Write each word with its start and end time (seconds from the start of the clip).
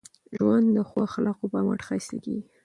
ژوند 0.35 0.65
د 0.75 0.77
ښو 0.89 0.97
اخلاقو 1.07 1.51
په 1.53 1.59
مټ 1.65 1.79
ښایسته 1.87 2.17
کېږي. 2.23 2.43